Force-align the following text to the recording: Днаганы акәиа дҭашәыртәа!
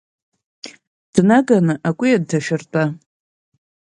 Днаганы 1.13 1.73
акәиа 1.89 2.17
дҭашәыртәа! 2.21 2.83